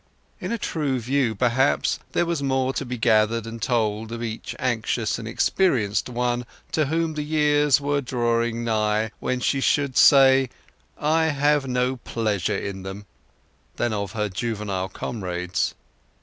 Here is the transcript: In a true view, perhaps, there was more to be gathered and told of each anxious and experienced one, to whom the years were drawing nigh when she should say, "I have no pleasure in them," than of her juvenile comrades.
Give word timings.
In 0.39 0.51
a 0.51 0.57
true 0.57 0.99
view, 0.99 1.35
perhaps, 1.35 1.99
there 2.13 2.25
was 2.25 2.41
more 2.41 2.73
to 2.73 2.83
be 2.83 2.97
gathered 2.97 3.45
and 3.45 3.61
told 3.61 4.11
of 4.11 4.23
each 4.23 4.55
anxious 4.57 5.19
and 5.19 5.27
experienced 5.27 6.09
one, 6.09 6.47
to 6.71 6.87
whom 6.87 7.13
the 7.13 7.21
years 7.21 7.79
were 7.79 8.01
drawing 8.01 8.63
nigh 8.63 9.11
when 9.19 9.39
she 9.39 9.61
should 9.61 9.95
say, 9.97 10.49
"I 10.97 11.25
have 11.25 11.67
no 11.67 11.97
pleasure 11.97 12.57
in 12.57 12.81
them," 12.81 13.05
than 13.75 13.93
of 13.93 14.13
her 14.13 14.27
juvenile 14.27 14.89
comrades. 14.89 15.75